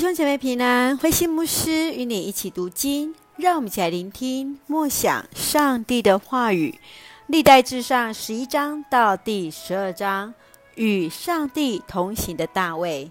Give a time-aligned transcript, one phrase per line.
[0.00, 6.80] 兄姐妹平安，慧馨牧师与你一起读经，让我们一起来聆听默想上帝的话语。
[7.26, 10.32] 历代志上十一章到第十二章，
[10.76, 13.10] 与上帝同行的大卫。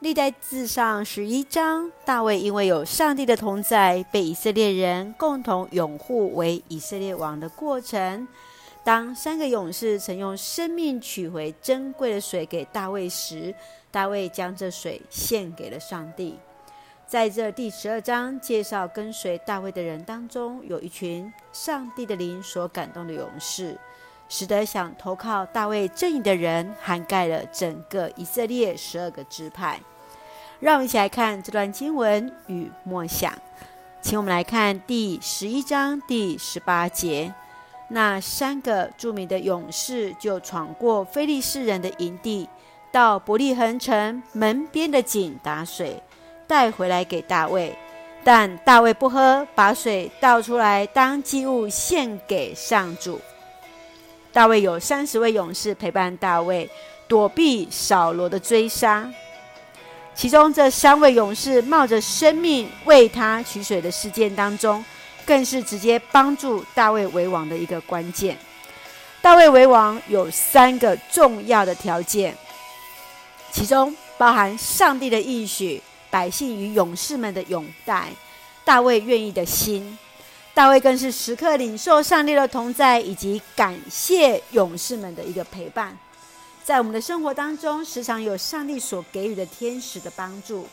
[0.00, 8.28] 历代志上十一章，大卫因为有上帝的同在，被以色列人共同拥护为以色列王的过程。
[8.88, 13.54] 当三个勇士曾用生命取回珍贵的水给大卫时，
[13.90, 16.38] 大卫将这水献给了上帝。
[17.06, 23.76] 在这第十二章介绍跟随大卫的人当中，有一群上帝的灵所感动的勇士。
[24.26, 29.78] 使得想投靠大卫阵营的人涵盖了整个以色列十二个支派。
[30.60, 33.34] 让我们一起来看这段经文与默想。
[34.00, 37.34] 请我们来看第十一章第十八节。
[37.88, 42.48] 那三个著名的勇士就闯过非利士人的营地，
[42.92, 46.02] 到伯利恒城门边的井打水，
[46.46, 47.76] 带回来给大卫。
[48.22, 53.18] 但大卫不喝，把水倒出来当祭物献给上主。
[54.32, 56.68] 大卫有三十位勇士陪伴大卫
[57.08, 59.10] 躲避扫罗的追杀，
[60.14, 64.84] 其中这三位勇士冒着生命为他取水的事件当中，
[65.28, 68.34] 更是直接帮助大卫为王的一个关键。
[69.20, 72.34] 大卫为王有三个重要的条件，
[73.52, 78.08] 其中包含上帝的应许、百姓与勇士们的拥戴、
[78.64, 79.98] 大卫愿意的心。
[80.54, 85.94] 大卫更是时刻领受上帝的同在，以及感谢勇士们的一个陪伴。
[86.64, 90.66] 在我们的生活当中，时常有上帝所给予的天使的帮助。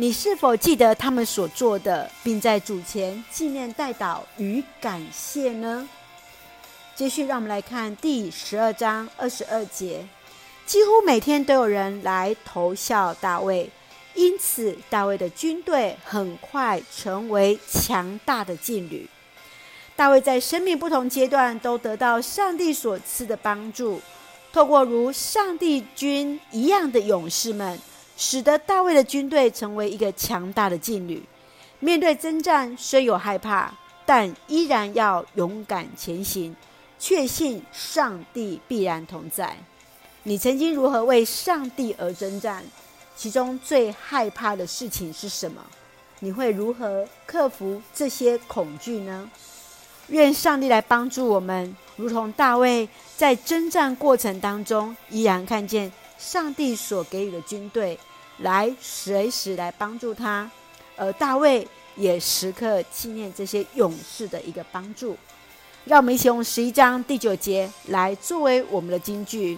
[0.00, 5.88] 你是否记得他们所做的，并在主前纪念代祷与感谢呢？
[6.94, 10.06] 继续，让我们来看第十二章二十二节。
[10.64, 13.68] 几乎每天都有人来投效大卫。
[14.14, 19.08] 因此，大卫的军队很快成为强大的劲旅。
[19.96, 24.00] 大卫在生命不同阶段都得到上帝所赐的帮助，
[24.52, 27.76] 透过如上帝军一样的勇士们，
[28.18, 31.22] 使得大卫的军队成为一个强大的劲旅。
[31.78, 33.72] 面对征战，虽有害怕，
[34.04, 36.54] 但依然要勇敢前行，
[36.98, 39.56] 确信上帝必然同在。
[40.24, 42.64] 你曾经如何为上帝而征战？
[43.14, 45.64] 其中最害怕的事情是什么？
[46.18, 49.30] 你会如何克服这些恐惧呢？
[50.08, 57.98] 愿上帝来帮助我们，如同大卫在征战过程当中，依然看见上帝所给予的军队
[58.38, 60.50] 来随时来帮助他，
[60.96, 65.16] 而大卫也时刻纪念这些勇士的一个帮助。
[65.84, 69.56] 让我们一起用十一章第九节来作为我们的金句：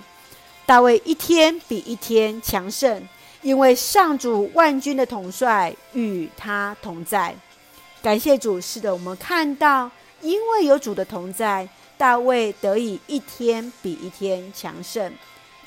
[0.64, 3.02] 大卫一天比一天强盛，
[3.42, 7.34] 因为上主万军的统帅与他同在。
[8.02, 9.90] 感谢主，是的，我们看到。
[10.22, 11.66] 因为有主的同在，
[11.96, 15.10] 大卫得以一天比一天强盛。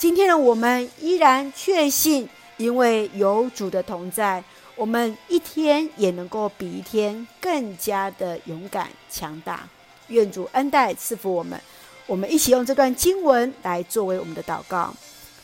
[0.03, 2.27] 今天的我们依然确信，
[2.57, 4.43] 因为有主的同在，
[4.75, 9.61] 我们一天也能够比一天更加的勇敢强大。
[10.09, 11.57] 愿主恩待赐福我们。
[12.05, 14.93] 我们一起用这段经文来作为我们的祷告。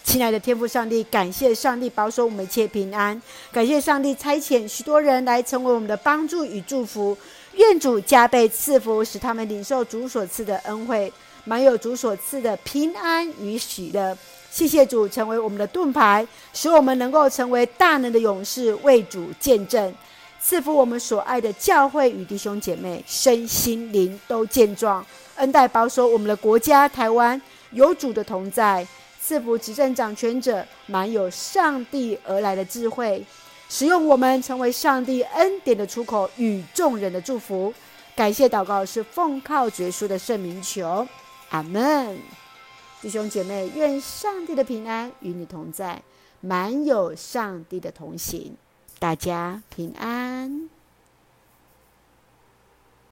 [0.03, 3.21] 亲爱的天父上帝，感谢上帝保守我们一切平安，
[3.53, 7.17] 感谢上帝差遣许多人来成为我们的帮助与祝福。
[7.53, 11.11] 愿主加倍赐福，使他们领受主所赐的恩惠，
[11.45, 14.17] 满有主所赐的平安与喜乐。
[14.51, 19.93] 谢谢主，成为我们的盾牌，使我们能够成为大能的勇士，为主见证。
[20.41, 25.05] 赐福我们所爱的教会与弟兄姐妹，身心灵都健壮，
[25.35, 27.39] 恩待保守我们的国家台湾，
[27.71, 28.87] 有主的同在。
[29.21, 33.23] 赐福执政掌权者，满有上帝而来的智慧。
[33.67, 37.71] 使用我们成为上帝恩典的出口与众人的祝福，
[38.15, 41.07] 感谢祷告是奉靠绝书的圣名求，
[41.49, 42.17] 阿门。
[43.01, 46.03] 弟兄姐妹，愿上帝的平安与你同在，
[46.41, 48.57] 满有上帝的同行，
[48.99, 50.69] 大家平安。